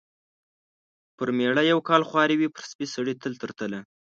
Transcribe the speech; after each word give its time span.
پر 1.17 1.29
مېړه 1.37 1.63
یو 1.71 1.79
کال 1.89 2.01
خواري 2.09 2.35
وي، 2.37 2.49
پر 2.55 2.63
سپي 2.71 2.85
سړي 2.95 3.13
تل 3.21 3.33
تر 3.41 3.49
تله. 3.59 3.79